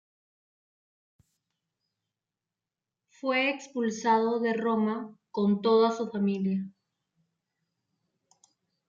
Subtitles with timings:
[3.11, 6.65] Fue expulsado de Roma con toda su familia.